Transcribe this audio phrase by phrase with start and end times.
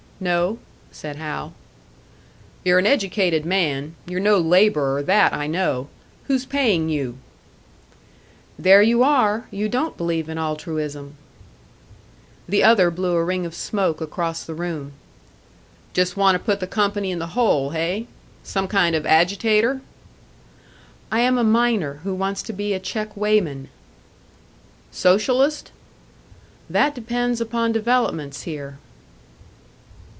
[0.23, 0.59] "No,"
[0.91, 1.51] said Hal.
[2.63, 5.87] "You're an educated man; you're no labourer, that I know.
[6.25, 7.17] Who's paying you?"
[8.59, 9.47] "There you are!
[9.49, 11.15] You don't believe in altruism."
[12.47, 14.91] The other blew a ring of smoke across the room.
[15.95, 18.05] "Just want to put the company in the hole, hey?
[18.43, 19.81] Some kind of agitator?"
[21.11, 23.69] "I am a miner who wants to be a check weighman."
[24.91, 25.71] "Socialist?"
[26.69, 28.77] "That depends upon developments here."